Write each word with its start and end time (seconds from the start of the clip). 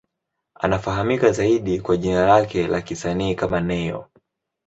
Anafahamika 0.55 1.31
zaidi 1.31 1.79
kwa 1.79 1.97
jina 1.97 2.25
lake 2.27 2.67
la 2.67 2.81
kisanii 2.81 3.35
kama 3.35 3.61
Ne-Yo. 3.61 4.07